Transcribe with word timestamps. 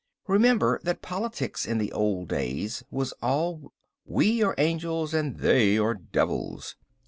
Remember 0.25 0.79
that 0.81 1.03
politics 1.03 1.63
in 1.67 1.77
the 1.77 1.91
old 1.91 2.27
days 2.27 2.83
was 2.89 3.11
all 3.21 3.71
We 4.03 4.41
are 4.41 4.55
angels 4.57 5.13
and 5.13 5.37
They 5.37 5.77
are 5.77 5.93
devils. 5.93 6.75